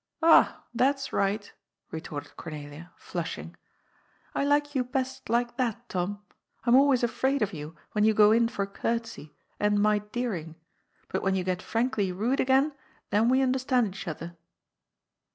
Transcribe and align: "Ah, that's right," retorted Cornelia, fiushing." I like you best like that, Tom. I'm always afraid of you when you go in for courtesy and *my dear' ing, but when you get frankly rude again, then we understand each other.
"Ah, 0.22 0.64
that's 0.72 1.12
right," 1.12 1.52
retorted 1.90 2.38
Cornelia, 2.38 2.90
fiushing." 2.98 3.54
I 4.34 4.42
like 4.42 4.74
you 4.74 4.82
best 4.82 5.28
like 5.28 5.58
that, 5.58 5.90
Tom. 5.90 6.22
I'm 6.64 6.74
always 6.74 7.02
afraid 7.02 7.42
of 7.42 7.52
you 7.52 7.76
when 7.92 8.02
you 8.02 8.14
go 8.14 8.32
in 8.32 8.48
for 8.48 8.64
courtesy 8.64 9.34
and 9.60 9.78
*my 9.78 9.98
dear' 9.98 10.34
ing, 10.36 10.54
but 11.08 11.22
when 11.22 11.34
you 11.34 11.44
get 11.44 11.60
frankly 11.60 12.10
rude 12.12 12.40
again, 12.40 12.72
then 13.10 13.28
we 13.28 13.42
understand 13.42 13.88
each 13.88 14.08
other. 14.08 14.38